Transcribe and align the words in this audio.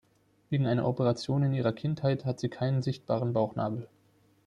Wegen 0.49 0.65
einer 0.65 0.87
Operation 0.87 1.43
in 1.43 1.53
ihrer 1.53 1.73
Kindheit 1.73 2.25
hat 2.25 2.39
sie 2.39 2.49
keinen 2.49 2.81
sichtbaren 2.81 3.33
Bauchnabel. 3.33 3.87